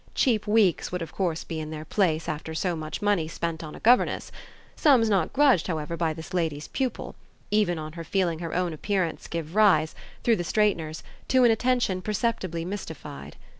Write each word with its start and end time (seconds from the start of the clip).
Cheap 0.15 0.47
weeks 0.47 0.91
would 0.91 1.03
of 1.03 1.11
course 1.13 1.43
be 1.43 1.59
in 1.59 1.69
their 1.69 1.85
place 1.85 2.27
after 2.27 2.55
so 2.55 2.75
much 2.75 3.03
money 3.03 3.27
spent 3.27 3.63
on 3.63 3.75
a 3.75 3.79
governess; 3.79 4.31
sums 4.75 5.11
not 5.11 5.31
grudged, 5.31 5.67
however, 5.67 5.95
by 5.95 6.11
this 6.11 6.33
lady's 6.33 6.67
pupil, 6.67 7.13
even 7.51 7.77
on 7.77 7.93
her 7.93 8.03
feeling 8.03 8.39
her 8.39 8.55
own 8.55 8.73
appearance 8.73 9.27
give 9.27 9.53
rise, 9.55 9.93
through 10.23 10.37
the 10.37 10.43
straighteners, 10.43 11.03
to 11.27 11.43
an 11.43 11.51
attention 11.51 12.01
perceptibly 12.01 12.65
mystified. 12.65 13.35